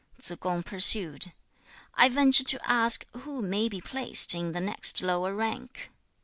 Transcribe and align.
3. 0.15 0.21
Tsze 0.35 0.39
kung 0.41 0.63
pursued, 0.63 1.31
'I 1.93 2.09
venture 2.09 2.43
to 2.43 2.59
ask 2.67 3.05
who 3.17 3.39
may 3.43 3.69
be 3.69 3.79
placed 3.79 4.33
in 4.33 4.51
the 4.51 4.59
next 4.59 5.03
lower 5.03 5.35
rank?' 5.35 5.91